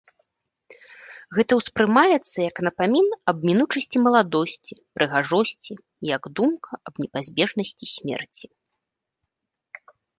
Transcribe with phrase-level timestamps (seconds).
[1.39, 5.73] Гэта ўспрымаецца як напамін аб мінучасці маладосці, прыгажосці,
[6.15, 8.45] як думка аб непазбежнасці смерці.